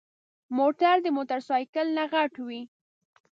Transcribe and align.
موټر 0.57 0.95
د 1.05 1.07
موټرسايکل 1.17 1.87
نه 1.97 2.03
غټ 2.13 2.33
وي. 2.47 2.61